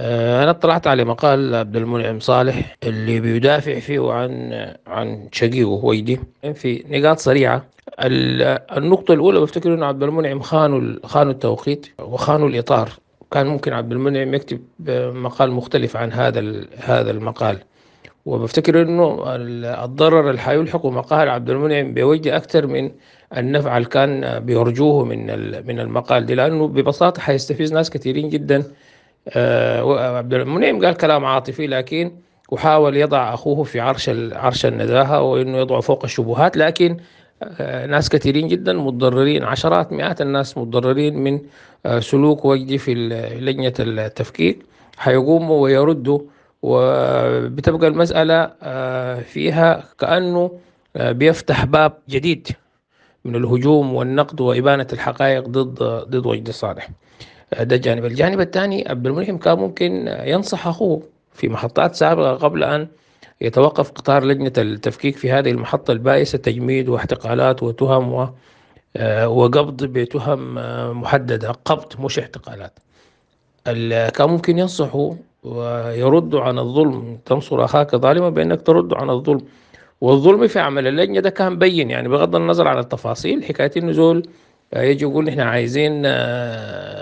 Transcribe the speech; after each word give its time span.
آه، 0.00 0.42
أنا 0.42 0.50
اطلعت 0.50 0.86
على 0.86 1.04
مقال 1.04 1.54
عبد 1.54 1.76
المنعم 1.76 2.20
صالح 2.20 2.76
اللي 2.84 3.20
بيدافع 3.20 3.78
فيه 3.78 4.12
عن 4.12 4.52
عن 4.86 5.28
شقيقه 5.32 5.68
ويدي 5.84 6.20
في 6.54 6.84
نقاط 6.90 7.18
سريعة. 7.18 7.64
ال- 8.04 8.42
النقطة 8.78 9.14
الأولى 9.14 9.40
بفتكر 9.40 9.74
إنه 9.74 9.86
عبد 9.86 10.02
المنعم 10.02 10.40
خانوا 10.40 10.94
خانوا 11.04 11.32
التوقيت 11.32 11.86
وخانوا 11.98 12.48
الإطار. 12.48 12.88
كان 13.30 13.46
ممكن 13.46 13.72
عبد 13.72 13.92
المنعم 13.92 14.34
يكتب 14.34 14.60
مقال 15.14 15.52
مختلف 15.52 15.96
عن 15.96 16.12
هذا 16.12 16.54
هذا 16.76 17.10
المقال. 17.10 17.58
وبفتكر 18.26 18.82
إنه 18.82 19.34
ال- 19.36 19.64
الضرر 19.64 20.30
اللي 20.30 20.40
حيلحقه 20.40 20.90
مقال 20.90 21.28
عبد 21.28 21.50
المنعم 21.50 21.94
بوجه 21.94 22.36
أكثر 22.36 22.66
من 22.66 22.90
النفع 23.36 23.76
اللي 23.76 23.88
كان 23.88 24.40
بيرجوه 24.40 25.04
من 25.04 25.26
من 25.66 25.80
المقال 25.80 26.26
دي 26.26 26.34
لأنه 26.34 26.68
ببساطة 26.68 27.20
حيستفيد 27.22 27.72
ناس 27.72 27.90
كثيرين 27.90 28.28
جدا 28.28 28.64
عبد 30.16 30.34
المنعم 30.34 30.84
قال 30.84 30.96
كلام 30.96 31.24
عاطفي 31.24 31.66
لكن 31.66 32.12
وحاول 32.50 32.96
يضع 32.96 33.34
أخوه 33.34 33.64
في 33.64 33.80
عرش 33.80 34.10
عرش 34.32 34.66
النزاهه 34.66 35.22
وإنه 35.22 35.58
يضعه 35.58 35.80
فوق 35.80 36.04
الشبهات 36.04 36.56
لكن 36.56 36.96
آه، 37.42 37.86
ناس 37.86 38.08
كثيرين 38.08 38.48
جدا 38.48 38.72
متضررين 38.72 39.44
عشرات 39.44 39.92
مئات 39.92 40.20
الناس 40.20 40.58
متضررين 40.58 41.18
من 41.18 41.40
آه، 41.86 42.00
سلوك 42.00 42.44
وجدي 42.44 42.78
في 42.78 42.94
لجنة 43.40 43.72
التفكيك 43.80 44.58
حيقوموا 44.98 45.62
ويردوا 45.62 46.20
وبتبقى 46.62 47.88
المسألة 47.88 48.50
آه، 48.62 49.20
فيها 49.20 49.84
كأنه 49.98 50.50
آه، 50.96 51.12
بيفتح 51.12 51.64
باب 51.64 51.92
جديد 52.08 52.48
من 53.24 53.36
الهجوم 53.36 53.94
والنقد 53.94 54.40
وإبانة 54.40 54.86
الحقائق 54.92 55.48
ضد 55.48 55.82
ضد 56.10 56.26
وجدي 56.26 56.52
صالح. 56.52 56.88
ده 57.60 57.76
جانب. 57.76 58.04
الجانب 58.04 58.40
الثاني 58.40 58.88
عبد 58.88 59.06
المنعم 59.06 59.38
كان 59.38 59.58
ممكن 59.58 60.14
ينصح 60.22 60.66
أخوه 60.66 61.02
في 61.32 61.48
محطات 61.48 61.94
سابقة 61.94 62.34
قبل 62.34 62.64
أن 62.64 62.88
يتوقف 63.40 63.90
قطار 63.90 64.24
لجنة 64.24 64.52
التفكيك 64.58 65.16
في 65.16 65.32
هذه 65.32 65.50
المحطة 65.50 65.92
البائسة 65.92 66.38
تجميد 66.38 66.88
واحتقالات 66.88 67.62
وتهم 67.62 68.12
و- 68.12 68.28
آه، 68.96 69.28
وقبض 69.28 69.84
بتهم 69.84 70.58
آه، 70.58 70.92
محددة 70.92 71.50
قبض 71.64 72.00
مش 72.00 72.18
احتقالات. 72.18 72.72
ال- 73.66 74.10
كان 74.12 74.28
ممكن 74.30 74.58
ينصحوا 74.58 75.14
ويردوا 75.44 76.40
عن 76.40 76.58
الظلم. 76.58 77.18
تنصر 77.26 77.64
أخاك 77.64 77.96
ظالما 77.96 78.28
بأنك 78.30 78.62
ترد 78.62 78.94
عن 78.94 79.10
الظلم. 79.10 79.40
والظلم 80.00 80.46
في 80.46 80.58
عمل 80.60 80.86
اللجنة 80.86 81.20
ده 81.20 81.30
كان 81.30 81.58
بين 81.58 81.90
يعني 81.90 82.08
بغض 82.08 82.36
النظر 82.36 82.68
عن 82.68 82.78
التفاصيل 82.78 83.44
حكاية 83.44 83.70
النزول 83.76 84.22
يجي 84.76 85.04
يقول 85.04 85.28
إحنا 85.28 85.44
عايزين 85.44 86.02
آه، 86.06 86.97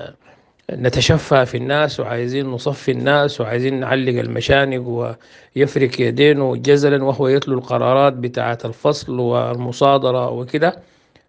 نتشفى 0.72 1.46
في 1.46 1.56
الناس 1.56 2.00
وعايزين 2.00 2.46
نصفي 2.46 2.90
الناس 2.90 3.40
وعايزين 3.40 3.80
نعلق 3.80 4.20
المشانق 4.20 5.16
ويفرك 5.56 6.00
يدينه 6.00 6.56
جزلا 6.56 7.04
وهو 7.04 7.28
يتلو 7.28 7.58
القرارات 7.58 8.12
بتاعة 8.12 8.58
الفصل 8.64 9.20
والمصادرة 9.20 10.30
وكده. 10.30 10.76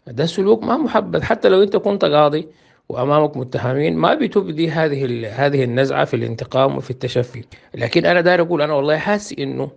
ده 0.07 0.25
سلوك 0.25 0.63
ما 0.63 0.77
محبذ. 0.77 1.21
حتى 1.21 1.49
لو 1.49 1.63
انت 1.63 1.75
كنت 1.77 2.05
قاضي 2.05 2.47
وأمامك 2.89 3.37
متهمين 3.37 3.95
ما 3.97 4.13
بتبدي 4.13 4.69
هذه 4.71 5.27
هذه 5.45 5.63
النزعة 5.63 6.05
في 6.05 6.15
الانتقام 6.15 6.77
وفي 6.77 6.91
التشفي. 6.91 7.43
لكن 7.75 8.05
أنا 8.05 8.21
داير 8.21 8.41
أقول 8.41 8.61
أنا 8.61 8.73
والله 8.73 8.97
حاسس 8.97 9.33
إنه 9.39 9.69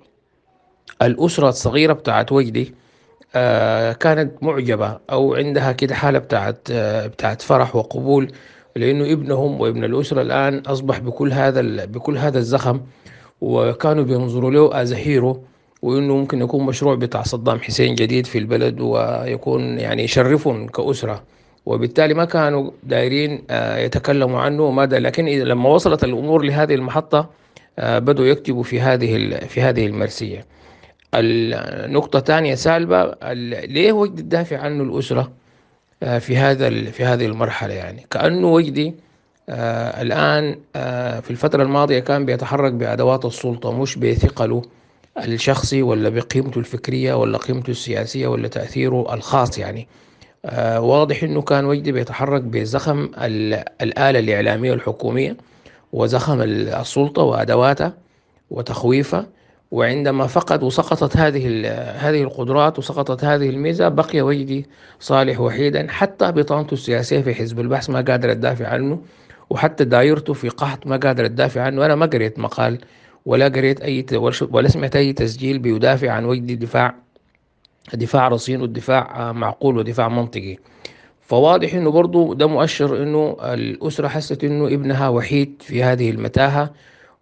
الأسرة 1.03 1.49
الصغيرة 1.49 1.93
بتاعت 1.93 2.33
وجدي 2.33 2.75
آه، 3.35 3.93
كانت 3.93 4.43
معجبة 4.43 4.99
أو 5.11 5.35
عندها 5.35 5.73
كده 5.73 5.95
حالة 5.95 6.19
بتاعت 6.19 6.69
آه، 6.71 7.07
بتاعت 7.07 7.43
فرح 7.43 7.77
وقبول. 7.77 8.33
لأنه 8.77 9.13
ابنهم 9.13 9.61
وابن 9.61 9.85
الأسرة 9.85 10.23
الآن 10.23 10.59
أصبح 10.59 10.99
بكل 10.99 11.33
هذا 11.33 11.85
بكل 11.85 12.19
هذا 12.19 12.39
الزخم 12.39 12.81
وكانوا 13.41 14.05
بينظروا 14.05 14.51
له 14.51 14.83
as 14.83 14.93
hero 14.93 15.43
وإنه 15.83 16.17
ممكن 16.17 16.41
يكون 16.41 16.67
مشروع 16.67 16.95
بتاع 16.95 17.23
صدام 17.23 17.59
حسين 17.61 17.95
جديد 17.95 18.27
في 18.27 18.39
البلد 18.39 18.81
ويكون 18.81 19.79
يعني 19.79 20.03
يشرفهم 20.05 20.67
كأسرة. 20.67 21.23
وبالتالي 21.67 22.15
ما 22.15 22.25
كانوا 22.25 22.71
دايرين 22.83 23.43
آه، 23.51 23.79
يتكلموا 23.79 24.41
عنه 24.41 24.63
وما 24.63 24.85
دا 24.85 24.99
لكن 24.99 25.25
لما 25.27 25.69
وصلت 25.69 26.05
الأمور 26.05 26.43
لهذه 26.43 26.75
المحطة 26.75 27.31
آه، 27.79 27.99
بدأوا 27.99 28.27
يكتبوا 28.27 28.63
في 28.63 28.81
هذه 28.81 29.39
في 29.49 29.61
هذه 29.61 29.87
المرسية. 29.87 30.47
النقطة 31.15 32.19
الثانية 32.19 32.55
سالبة 32.55 33.03
ال- 33.03 33.73
ليه 33.73 33.93
وجدي 33.93 34.23
تدافع 34.23 34.59
عنه 34.59 34.83
الأسرة؟ 34.83 35.21
آه، 35.21 35.31
في 36.01 36.37
هذا 36.37 36.71
في 36.91 37.05
هذه 37.05 37.27
المرحلة 37.27 37.75
يعني. 37.75 38.07
كأنه 38.11 38.47
وجدي 38.53 38.95
آه، 39.49 40.03
الآن 40.03 40.57
آه، 40.77 41.21
في 41.21 41.31
الفترة 41.31 41.63
الماضية 41.63 41.99
كان 41.99 42.25
بيتحرك 42.27 42.73
بأدوات 42.73 43.25
السلطة 43.25 43.73
مش 43.73 43.97
بثقله 43.99 44.63
الشخصي 45.25 45.83
ولا 45.83 46.09
بقيمته 46.09 46.59
الفكرية 46.59 47.15
ولا 47.15 47.39
قيمته 47.39 47.71
السياسية 47.71 48.27
ولا 48.27 48.49
تأثيره 48.49 49.15
الخاص 49.15 49.59
يعني. 49.59 49.89
آه، 50.45 50.81
واضح 50.81 51.23
إنه 51.23 51.43
كان 51.43 51.65
وجدي 51.65 51.93
بيتحرك 51.93 52.43
بزخم 52.43 53.11
ال- 53.19 53.65
الآلة 53.83 54.19
الإعلامية 54.19 54.73
الحكومية 54.75 55.37
وزخم 55.93 56.41
ال- 56.43 56.69
السلطة 56.69 57.23
وأدواتها 57.23 57.95
وتخويفها 58.51 59.27
وعندما 59.71 60.27
فقد 60.27 60.63
وسقطت 60.63 61.17
هذه 61.17 61.69
هذه 61.97 62.23
القدرات 62.23 62.79
وسقطت 62.79 63.25
هذه 63.25 63.51
الميزة 63.51 63.89
بقي 63.89 64.21
وجدي 64.21 64.67
صالح 65.01 65.41
وحيدا 65.41 65.87
حتى 65.91 66.33
بطانته 66.33 66.75
السياسية 66.75 67.21
في 67.21 67.35
حزب 67.35 67.61
البحث 67.61 67.91
ما 67.91 68.01
قادر 68.01 68.33
تدافع 68.33 68.69
عنه 68.69 69.03
وحتى 69.51 69.85
دايرته 69.85 70.33
في 70.33 70.49
قحط 70.49 70.87
ما 70.87 70.97
قادر 70.97 71.27
تدافع 71.27 71.63
عنه. 71.63 71.87
أنا 71.87 71.95
ما 71.95 72.07
قريت 72.07 72.39
مقال 72.39 72.79
ولا 73.27 73.49
قريت 73.49 73.81
أي 73.81 74.07
ولا 74.51 74.69
سمعت 74.69 74.97
أي 74.97 75.13
تسجيل 75.13 75.59
بيدافع 75.59 76.11
عن 76.11 76.25
وجدي 76.25 76.57
دفاع 76.57 76.95
دفاع 77.95 78.29
رصين 78.29 78.83
آه، 78.91 79.33
معقول 79.33 79.79
ودفاع 79.79 80.09
منطقي. 80.09 80.57
فواضح 81.21 81.75
إنه 81.75 81.91
برضو 81.91 82.35
ده 82.35 82.47
مؤشر 82.47 83.03
إنه 83.03 83.37
الأسرة 83.41 84.09
حست 84.09 84.45
إنه 84.45 84.67
ابنها 84.67 85.09
وحيد 85.09 85.55
في 85.61 85.83
هذه 85.83 86.11
المتاهة. 86.11 86.71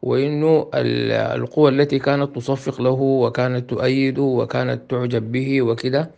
وإنه 0.03 0.67
ال- 0.75 1.13
القوى 1.41 1.71
التي 1.71 1.99
كانت 1.99 2.37
تصفق 2.37 2.81
له 2.83 2.91
وكانت 3.01 3.71
تؤيده 3.71 4.23
وكانت 4.23 4.91
تعجب 4.91 5.33
به 5.33 5.63
وكده 5.63 6.11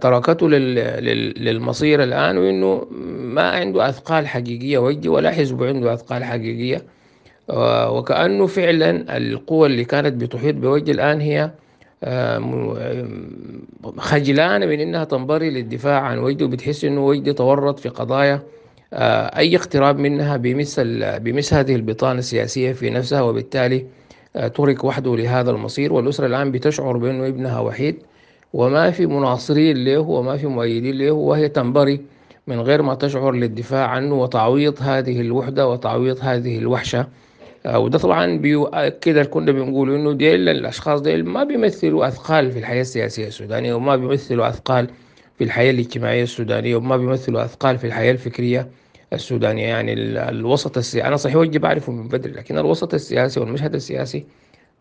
تركته 0.00 0.48
لل- 0.48 0.74
لل- 1.04 1.44
للمصير 1.44 2.02
الآن 2.02 2.38
وإنه 2.38 2.86
ما 3.18 3.42
عنده 3.50 3.88
أثقال 3.88 4.26
حقيقية 4.28 4.78
وجدي 4.78 5.08
ولا 5.08 5.30
حزبه 5.30 5.66
عنده 5.68 5.94
أثقال 5.94 6.24
حقيقية. 6.24 6.82
آه، 7.50 7.90
وكأنه 7.92 8.46
فعلا 8.46 9.16
القوى 9.16 9.66
اللي 9.68 9.84
كانت 9.84 10.22
بتحيط 10.22 10.54
بوجه 10.54 10.90
الآن 10.90 11.20
هي 11.20 11.50
آه، 12.04 12.38
آه، 12.78 13.08
خجلانة 13.98 14.66
من 14.66 14.80
إنها 14.80 15.04
تنبري 15.04 15.50
للدفاع 15.50 16.00
عن 16.00 16.18
وجده 16.18 16.44
وبتحس 16.46 16.84
إنه 16.84 17.06
وجده 17.06 17.32
تورط 17.32 17.78
في 17.78 17.88
قضايا 17.88 18.42
أي 18.98 19.56
اقتراب 19.56 19.98
منها 19.98 20.36
بمس 20.36 20.76
ال- 20.78 21.20
بمس 21.20 21.54
هذه 21.54 21.74
البطانة 21.74 22.18
السياسية 22.18 22.72
في 22.72 22.90
نفسها 22.90 23.20
وبالتالي 23.22 23.86
آه، 24.36 24.48
ترك 24.48 24.84
وحده 24.84 25.16
لهذا 25.16 25.50
المصير. 25.50 25.92
والأسرة 25.92 26.26
الآن 26.26 26.50
بتشعر 26.50 26.96
بأنه 26.96 27.26
ابنها 27.26 27.60
وحيد 27.60 27.96
وما 28.52 28.90
في 28.90 29.06
مناصرين 29.06 29.84
له 29.84 29.98
وما 30.00 30.36
في 30.36 30.46
مؤيدين 30.46 30.98
له 30.98 31.12
وهي 31.12 31.48
تنبري 31.48 32.00
من 32.46 32.60
غير 32.60 32.82
ما 32.82 32.94
تشعر 32.94 33.32
للدفاع 33.32 33.86
عنه 33.86 34.14
وتعويض 34.14 34.74
هذه 34.80 35.20
الوحدة 35.20 35.68
وتعويض 35.68 36.18
هذه 36.22 36.58
الوحشة. 36.58 37.06
آه، 37.66 37.78
وده 37.78 37.98
طبعا 37.98 38.38
بيؤكد 38.38 39.26
كنا 39.26 39.52
بنقول 39.52 39.94
إنه 39.94 40.12
ديل 40.12 40.48
الأشخاص 40.48 41.00
ديل 41.00 41.24
ما 41.24 41.44
بيمثلوا 41.44 42.08
أثقال 42.08 42.52
في 42.52 42.58
الحياة 42.58 42.80
السياسية 42.80 43.26
السودانية 43.26 43.74
وما 43.74 43.96
بيمثلوا 43.96 44.48
أثقال 44.48 44.88
في 45.38 45.44
الحياة 45.44 45.70
الاجتماعية 45.70 46.22
السودانية 46.22 46.76
وما 46.76 46.96
بيمثلوا 46.96 47.44
أثقال 47.44 47.78
في 47.78 47.86
الحياة 47.86 48.12
الفكرية. 48.12 48.68
السودانية 49.12 49.66
يعني 49.68 49.92
ال- 49.92 50.18
الوسط 50.18 50.76
السياسي 50.78 51.08
أنا 51.08 51.16
صحيح 51.16 51.36
وجهي 51.36 51.58
بعرفه 51.58 51.92
من 51.92 52.08
بدري 52.08 52.32
لكن 52.32 52.58
الوسط 52.58 52.94
السياسي 52.94 53.40
والمشهد 53.40 53.74
السياسي 53.74 54.26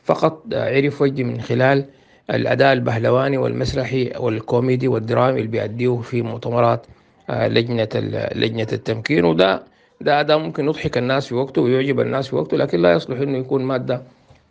فقط 0.04 0.44
آه، 0.54 0.76
عرف 0.76 1.02
وجهي 1.02 1.24
من 1.24 1.42
خلال 1.42 1.86
الأداء 2.30 2.74
البهلواني 2.74 3.38
والمسرحي 3.38 4.12
والكوميدي 4.20 4.88
والدرامي 4.88 5.38
اللي 5.38 5.48
بيأديه 5.52 5.98
في 6.02 6.22
مؤتمرات 6.22 6.86
آه، 7.30 7.48
لجنة 7.48 7.90
ال- 7.96 8.40
لجنة 8.40 8.68
التمكين 8.74 9.26
وده 9.26 9.64
ده 10.02 10.20
أداء 10.20 10.38
ممكن 10.38 10.66
يضحك 10.66 10.98
الناس 10.98 11.28
في 11.28 11.36
وقته 11.36 11.62
ويعجب 11.62 12.00
الناس 12.00 12.28
في 12.28 12.36
وقته 12.36 12.58
لكن 12.58 12.80
لا 12.82 12.94
يصلح 12.94 13.20
إنه 13.20 13.38
يكون 13.38 13.64
مادة 13.64 14.02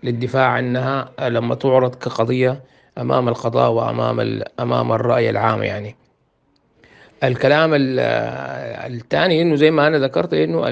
للدفاع 0.02 0.46
عنها 0.48 1.10
لما 1.28 1.54
تعرض 1.54 1.94
كقضية 1.94 2.60
أمام 2.98 3.28
القضاء 3.28 3.70
وأمام 3.70 4.20
ال- 4.20 4.60
أمام 4.60 4.92
الرأي 4.92 5.30
العام 5.30 5.62
يعني. 5.62 5.96
الكلام 7.28 7.70
الثاني 7.74 9.42
إنه 9.42 9.54
زي 9.54 9.70
ما 9.70 9.86
أنا 9.86 9.98
ذكرت 9.98 10.34
إنه 10.34 10.64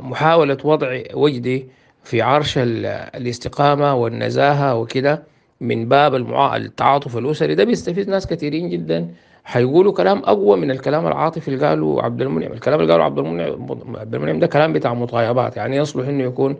محاولة 0.00 0.56
وضع 0.64 1.00
وجدي 1.14 1.66
في 2.04 2.22
عرش 2.22 2.58
ال- 2.58 2.86
الاستقامة 2.86 3.94
والنزاهة 3.94 4.74
وكده 4.74 5.22
من 5.60 5.88
باب. 5.88 6.14
التعاطف 6.54 7.16
الأسري. 7.16 7.54
ده 7.54 7.64
بيستفيد 7.64 8.08
ناس 8.08 8.26
كثيرين 8.26 8.68
جدا. 8.70 9.08
حيقولوا 9.44 9.92
كلام 9.92 10.18
أقوى 10.18 10.56
من 10.56 10.70
الكلام 10.70 11.06
العاطفي 11.06 11.48
اللي 11.48 11.66
قاله 11.66 12.02
عبد 12.02 12.22
المنعم، 12.22 12.52
الكلام 12.52 12.80
اللي 12.80 12.92
قاله 12.92 13.04
عبد 13.04 13.18
المنعم 13.18 13.66
عبد 13.96 14.14
المنعم 14.14 14.38
ده 14.38 14.46
كلام 14.46 14.72
بتاع 14.72 14.94
مطايبات. 14.94 15.56
يعني 15.56 15.76
يصلح 15.76 16.08
إنه 16.08 16.24
يكون 16.24 16.56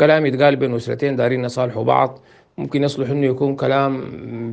كلام 0.00 0.26
يتقال 0.26 0.56
بين 0.56 0.74
أسرتين 0.74 1.16
دارين 1.16 1.44
يصالحوا 1.44 1.84
بعض. 1.84 2.18
ممكن 2.58 2.84
يصلح 2.84 3.10
إنه 3.10 3.26
يكون 3.26 3.56
كلام 3.56 4.02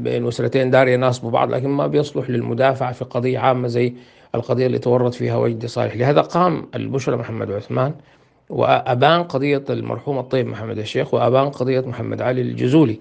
بين 0.03 0.27
اسرتين 0.27 0.69
دار 0.69 0.87
يناسبوا 0.87 1.31
بعض 1.31 1.51
لكن 1.53 1.69
ما 1.69 1.87
بيصلح 1.87 2.29
للمدافعه 2.29 2.91
في 2.91 3.05
قضية 3.05 3.39
عامة 3.39 3.67
زي 3.67 3.93
القضية 4.35 4.65
اللي 4.65 4.79
تورط 4.79 5.13
فيها 5.13 5.37
وجدي 5.37 5.67
صالح. 5.67 5.95
لهذا 5.95 6.21
قام 6.21 6.67
البشرى 6.75 7.15
محمد 7.17 7.51
عثمان 7.51 7.93
وأبان 8.49 9.23
قضية 9.23 9.63
المرحوم 9.69 10.19
الطيب 10.19 10.47
محمد 10.47 10.77
الشيخ 10.77 11.13
وأبان 11.13 11.49
قضية 11.49 11.81
محمد 11.81 12.21
علي 12.21 12.41
الجزولي. 12.41 12.99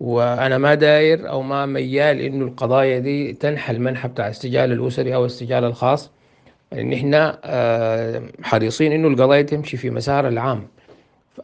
وأنا 0.00 0.58
ما 0.58 0.74
داير 0.74 1.30
أو 1.30 1.42
ما 1.42 1.66
ميال 1.66 2.20
إنه 2.20 2.44
القضايا 2.44 2.98
دي 2.98 3.32
تنحى 3.32 3.72
المنحى 3.72 4.08
بتاع 4.08 4.28
السجال 4.28 4.72
الأسري 4.72 5.14
أو 5.14 5.24
السجال 5.24 5.64
الخاص. 5.64 6.10
ان 6.72 6.92
إحنا 6.92 7.38
آه، 7.44 8.22
حريصين 8.42 8.92
إنه 8.92 9.08
القضايا 9.08 9.42
تمشي 9.42 9.76
في 9.76 9.90
مسار 9.90 10.28
العام. 10.28 10.66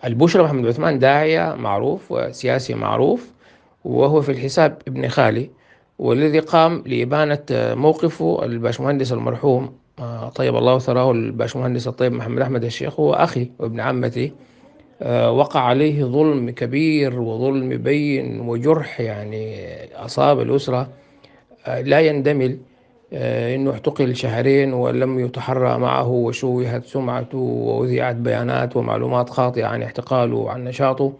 البشرى 0.05 0.43
محمد 0.43 0.67
عثمان 0.67 0.99
داعية 0.99 1.55
معروف 1.55 2.12
وسياسي 2.12 2.75
معروف 2.75 3.32
وهو 3.85 4.23
في 4.23 4.32
الحساب 4.32 4.79
ابن 4.88 5.08
خالي 5.08 5.50
والذي 5.99 6.38
قام 6.38 6.82
لإبانة 6.87 7.44
موقفه 7.50 8.44
الباشمهندس 8.44 9.12
المرحوم 9.12 9.73
آه، 9.99 10.29
طيب 10.29 10.56
الله 10.56 10.79
ثراه 10.79 11.11
الباشمهندس 11.11 11.88
الطيب 11.88 12.12
محمد 12.12 12.40
أحمد 12.40 12.64
الشيخ 12.64 13.00
هو 13.00 13.14
أخي 13.14 13.50
وابن 13.58 13.81
عمتي. 13.81 14.32
آه، 15.02 15.31
وقع 15.31 15.61
عليه 15.61 16.05
ظلم 16.05 16.50
كبير 16.50 17.20
وظلم 17.20 17.69
بين 17.69 18.40
وجرح 18.40 19.00
يعني 19.00 19.64
أصاب 19.94 20.40
الأسرة 20.40 20.88
آه، 21.67 21.81
لا 21.81 22.00
يندمل. 22.00 22.58
إنه 23.12 23.70
اعتقل 23.70 24.16
شهرين 24.16 24.72
ولم 24.72 25.19
يتحرى 25.19 25.78
معه 25.78 26.08
وشوهت 26.08 26.84
سمعته 26.84 27.38
ووذيعت 27.38 28.16
بيانات 28.16 28.76
ومعلومات 28.76 29.31
خاطئة 29.31 29.64
عن 29.64 29.82
اعتقاله 29.82 30.37
وعن 30.37 30.64
نشاطه 30.64 31.12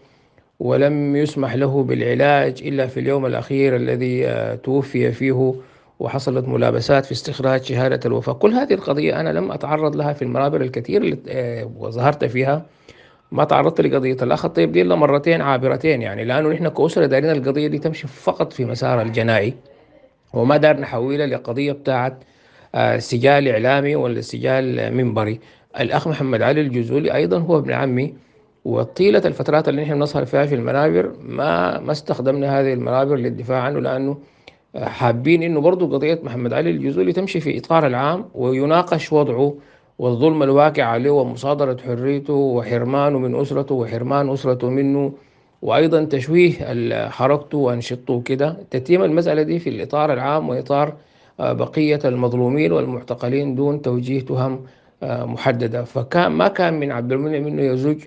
ولم 0.59 1.15
يسمح 1.15 1.55
له 1.55 1.83
بالعلاج 1.83 2.61
إلا 2.65 2.87
في 2.87 2.99
اليوم 2.99 3.25
الأخير 3.25 3.75
الذي 3.75 4.27
توفي 4.63 5.11
فيه 5.11 5.53
وحصلت 5.99 6.47
ملابسات 6.47 7.05
في 7.05 7.11
استخراج 7.11 7.63
شهادة 7.63 7.99
الوفاة. 8.05 8.33
كل 8.33 8.53
هذه 8.53 8.73
القضية 8.73 9.19
أنا 9.19 9.29
لم 9.29 9.51
أتعرض 9.51 9.95
لها 9.95 10.13
في 10.13 10.21
المنابر 10.21 10.61
الكثير 10.61 11.01
اللي 11.01 11.69
ظهرت 11.79 12.25
فيها. 12.25 12.65
ما 13.31 13.43
تعرضت 13.43 13.81
لقضية 13.81 14.17
الأخ 14.21 14.45
الطيب 14.45 14.71
دي 14.71 14.81
إلا 14.81 14.95
مرتين 14.95 15.41
عابرتين 15.41 16.01
يعني. 16.01 16.23
لأنه 16.25 16.49
نحن 16.49 16.67
كأسرة 16.69 17.05
دارين 17.05 17.31
القضية 17.31 17.67
دي 17.67 17.77
تمشي 17.79 18.07
فقط 18.07 18.53
في 18.53 18.65
مسار 18.65 19.01
الجنائي. 19.01 19.53
وما 20.33 20.57
دار 20.57 20.79
نحولها 20.79 21.27
لقضية 21.27 21.71
بتاعت 21.71 22.23
آه، 22.75 22.97
سجال 22.97 23.47
إعلامي 23.47 23.95
ولا 23.95 24.21
سجال 24.21 24.93
منبري. 24.95 25.39
الأخ 25.79 26.07
محمد 26.07 26.41
علي 26.41 26.61
الجزولي 26.61 27.13
أيضا 27.15 27.37
هو 27.37 27.57
ابن 27.57 27.71
عمي 27.71 28.13
وطيلة 28.65 29.21
الفترات 29.25 29.69
اللي 29.69 29.81
نحن 29.81 30.03
نسهر 30.03 30.25
فيها 30.25 30.45
في 30.45 30.55
المنابر 30.55 31.11
ما 31.21 31.79
ما 31.79 31.91
استخدمنا 31.91 32.59
هذه 32.59 32.73
المنابر 32.73 33.15
للدفاع 33.15 33.61
عنه 33.61 33.79
لأنه 33.79 34.17
آه، 34.75 34.85
حابين 34.85 35.43
إنه 35.43 35.61
برضه 35.61 35.93
قضية 35.97 36.19
محمد 36.23 36.53
علي 36.53 36.69
الجزولي 36.69 37.13
تمشي 37.13 37.39
في 37.39 37.57
إطار 37.57 37.87
العام 37.87 38.25
ويناقش 38.35 39.13
وضعه 39.13 39.55
والظلم 39.99 40.43
الواقع 40.43 40.83
عليه 40.83 41.09
ومصادرة 41.11 41.77
حريته 41.85 42.33
وحرمانه 42.33 43.19
من 43.19 43.35
أسرته 43.35 43.75
وحرمان 43.75 44.29
أسرته 44.29 44.69
منه. 44.69 45.13
وأيضا 45.61 46.03
تشويه 46.03 46.51
حركته 47.09 47.57
وانشطته 47.57 48.13
وكده. 48.13 48.57
تتم 48.71 49.03
المسألة 49.03 49.41
دي 49.43 49.59
في 49.59 49.69
الإطار 49.69 50.13
العام 50.13 50.49
وإطار 50.49 50.93
آه، 51.39 51.53
بقية 51.53 51.99
المظلومين 52.05 52.71
والمعتقلين 52.71 53.55
دون 53.55 53.81
توجيه 53.81 54.21
تهم 54.21 54.65
آه، 55.03 55.25
محددة. 55.25 55.83
فكان 55.83 56.31
ما 56.31 56.47
كان 56.47 56.79
من 56.79 56.91
عبد 56.91 57.11
المنعم 57.11 57.47
إنه 57.47 57.61
يزوج 57.61 57.97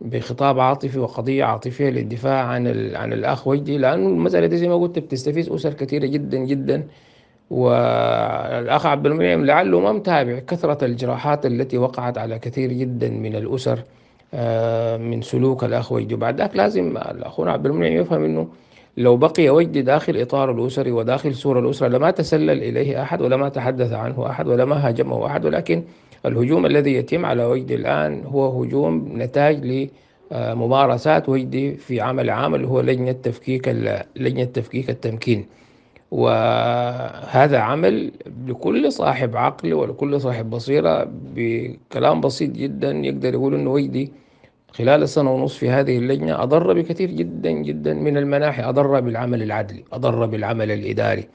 بخطاب 0.00 0.60
عاطفي 0.60 0.98
وقضية 0.98 1.44
عاطفية 1.44 1.90
للدفاع 1.90 2.44
عن 2.44 2.66
عن 2.96 3.12
الأخ 3.12 3.46
وجدي 3.48 3.78
لأنه 3.78 4.08
المسألة 4.08 4.46
دي 4.46 4.56
زي 4.56 4.68
ما 4.68 4.76
قلت 4.76 4.98
بتستفيد 4.98 5.48
أسر 5.48 5.74
كثيرة 5.74 6.06
جدا 6.06 6.38
جدا. 6.38 6.86
والأخ 7.50 8.86
عبد 8.86 9.06
المنعم 9.06 9.44
لعله 9.44 9.80
ما 9.80 9.92
متابع 9.92 10.38
كثرة 10.38 10.84
الجراحات 10.84 11.46
التي 11.46 11.78
وقعت 11.78 12.18
على 12.18 12.38
كثير 12.38 12.72
جدا 12.72 13.08
من 13.10 13.36
الأسر. 13.36 13.82
من 15.00 15.22
سلوك 15.22 15.64
الأخ 15.64 15.92
وجدي 15.92 16.14
وبعد 16.14 16.38
ذاك 16.38 16.56
لازم 16.56 16.96
أخونا 16.96 17.52
عبد 17.52 17.66
المنعم 17.66 17.92
يفهم 17.92 18.24
أنه 18.24 18.48
لو 18.96 19.16
بقي 19.16 19.48
وجدي 19.50 19.82
داخل 19.82 20.16
إطار 20.16 20.50
الأسري 20.50 20.92
وداخل 20.92 21.34
سور 21.34 21.58
الأسرة 21.58 21.88
لما 21.88 22.10
تسلل 22.10 22.50
إليه 22.62 23.02
أحد 23.02 23.22
ولما 23.22 23.48
تحدث 23.48 23.92
عنه 23.92 24.26
أحد 24.30 24.46
ولما 24.48 24.88
هاجمه 24.88 25.26
أحد 25.26 25.44
ولكن 25.44 25.82
الهجوم 26.26 26.66
الذي 26.66 26.94
يتم 26.94 27.26
على 27.26 27.44
وجدي 27.44 27.74
الآن 27.74 28.22
هو 28.26 28.62
هجوم 28.62 29.12
نتاج 29.16 29.86
لممارسات 30.32 31.28
وجدي 31.28 31.74
في 31.76 32.00
عمل 32.00 32.30
عام 32.30 32.54
اللي 32.54 32.66
هو 32.66 32.80
لجنة 32.80 33.12
تفكيك 33.12 33.68
لجنة 34.16 34.44
تفكيك 34.44 34.90
التمكين. 34.90 35.46
وهذا 36.10 37.58
عمل 37.58 38.12
لكل 38.46 38.92
صاحب 38.92 39.36
عقل 39.36 39.74
ولكل 39.74 40.20
صاحب 40.20 40.50
بصيرة 40.50 41.08
بكلام 41.34 42.20
بسيط 42.20 42.50
جدا 42.50 42.90
يقدر 42.90 43.34
يقول 43.34 43.54
إنه 43.54 43.70
ويدي 43.70 44.12
خلال 44.72 45.02
السنة 45.02 45.34
ونصف 45.34 45.58
في 45.58 45.70
هذه 45.70 45.98
اللجنة 45.98 46.42
أضر 46.42 46.72
بكثير 46.72 47.10
جدا 47.10 47.50
جدا 47.50 47.94
من 47.94 48.16
المناحي 48.16 48.62
أضر 48.62 49.00
بالعمل 49.00 49.42
العدلي 49.42 49.84
أضر 49.92 50.26
بالعمل 50.26 50.70
الإداري 50.70 51.28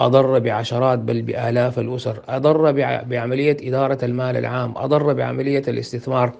أضر 0.00 0.38
بعشرات 0.38 0.98
بل 0.98 1.22
بآلاف 1.22 1.78
الأسر 1.78 2.22
أضر 2.28 2.72
بعملية 3.04 3.56
إدارة 3.62 4.04
المال 4.04 4.36
العام 4.36 4.74
أضر 4.76 5.12
بعملية 5.12 5.62
الاستثمار 5.68 6.32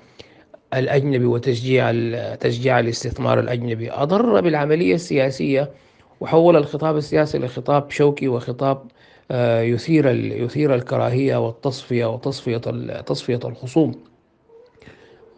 الأجنبي 0.74 1.24
وتشجيع 1.24 1.92
تشجيع 2.34 2.80
الاستثمار 2.80 3.40
الأجنبي 3.40 3.92
أضر 3.92 4.40
بالعملية 4.40 4.94
السياسية 4.94 5.70
وحول 6.22 6.56
الخطاب 6.56 6.96
السياسي 6.96 7.38
لخطاب 7.38 7.90
شوكي 7.90 8.28
وخطاب 8.28 8.82
آه، 9.30 9.60
يثير 9.60 10.06
يثير 10.44 10.74
الكراهية 10.74 11.36
والتصفية 11.36 12.06
وتصفية 12.06 12.58
تصفية 13.06 13.40
الخصوم. 13.44 13.92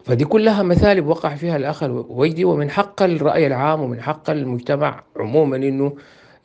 فدي 0.03 0.25
كلها 0.25 0.63
مثالب 0.63 1.07
وقع 1.07 1.35
فيها 1.35 1.57
الأخ 1.57 1.83
الوجدي 1.83 2.45
ومن 2.45 2.69
حق 2.69 3.01
الرأي 3.03 3.47
العام 3.47 3.81
ومن 3.81 4.01
حق 4.01 4.29
المجتمع 4.29 5.03
عموما 5.17 5.55
إنه 5.55 5.93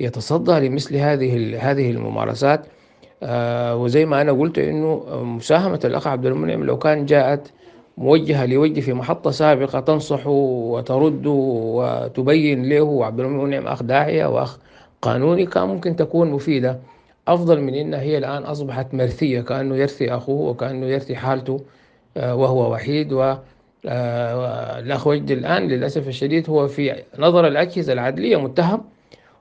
يتصدى 0.00 0.68
لمثل 0.68 0.96
هذه 0.96 1.58
هذه 1.70 1.90
الممارسات. 1.90 2.66
آه، 3.22 3.76
وزي 3.76 4.04
ما 4.04 4.20
أنا 4.20 4.32
قلت 4.32 4.58
إنه 4.58 5.04
مساهمة 5.22 5.80
الأخ 5.84 6.06
عبد 6.06 6.26
المنعم 6.26 6.64
لو 6.64 6.78
كان 6.78 7.06
جاءت 7.06 7.52
موجهة 8.00 8.46
لوجه 8.46 8.80
في 8.80 8.92
محطة 8.92 9.30
سابقة 9.30 9.80
تنصح 9.80 10.26
وترد 10.26 11.26
وتبين 11.26 12.68
له 12.68 12.82
وعبد 12.82 13.20
المنعم 13.20 13.66
أخ 13.66 13.82
داعية 13.82 14.26
وأخ 14.26 14.58
قانوني 15.02 15.46
كان 15.46 15.68
ممكن 15.68 15.96
تكون 15.96 16.30
مفيدة. 16.30 16.78
أفضل 17.28 17.60
من 17.60 17.74
إنها 17.74 18.00
هي 18.00 18.18
الآن 18.18 18.42
أصبحت 18.42 18.94
مرثية 18.94 19.40
كأنه 19.40 19.76
يرثي 19.76 20.14
أخوه 20.14 20.50
وكأنه 20.50 20.86
يرثي 20.86 21.16
حالته 21.16 21.60
آه، 22.16 22.34
وهو 22.36 22.72
وحيد. 22.72 23.12
و 23.12 23.34
آه، 23.86 24.78
الأخ 24.78 25.06
وجد 25.06 25.30
الآن 25.30 25.68
للأسف 25.68 26.08
الشديد 26.08 26.50
هو 26.50 26.68
في 26.68 27.02
نظر 27.18 27.46
الأجهزة 27.46 27.92
العدلية 27.92 28.36
متهم 28.36 28.84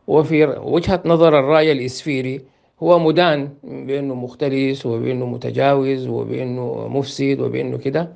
وفي 0.07 0.45
وجهة 0.45 1.01
نظر 1.05 1.39
الرأي 1.39 1.71
الإسفيري. 1.71 2.41
هو 2.83 2.99
مدان 2.99 3.49
بأنه 3.63 4.15
مختلس 4.15 4.85
وبأنه 4.85 5.25
متجاوز 5.25 6.07
وبأنه 6.07 6.87
مفسد 6.87 7.39
وبأنه 7.39 7.77
كده. 7.77 8.09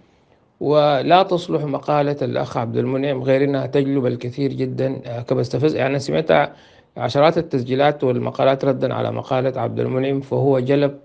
ولا 0.64 1.24
تصلح 1.24 1.64
مقالة 1.64 2.18
الأخ 2.22 2.58
عبد 2.58 2.78
المنعم 2.78 3.24
غير 3.24 3.44
أنها 3.44 3.66
تجلب 3.66 4.06
الكثير 4.06 4.54
جدا 4.54 5.02
آه، 5.06 5.22
كبستفز 5.22 5.76
يعني 5.76 6.00
سمعت 6.00 6.52
عشرات 6.98 7.38
التسجيلات 7.38 8.04
والمقالات 8.04 8.66
ردا 8.66 8.94
على 8.94 9.12
مقالة 9.12 9.62
عبد 9.62 9.80
المنعم 9.80 10.22
فهو 10.22 10.60
جلب 10.60 11.00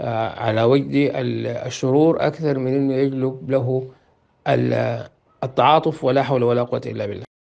آه، 0.00 0.28
على 0.28 0.62
وجدي 0.62 1.20
الشرور 1.66 2.26
أكثر 2.26 2.58
من 2.58 2.74
أنه 2.76 2.94
يجلب 2.94 3.50
له 3.50 3.88
التعاطف 5.44 6.04
ولا 6.04 6.22
حول 6.22 6.42
ولا 6.42 6.62
قوة 6.62 6.82
إلا 6.86 7.06
بالله. 7.06 7.27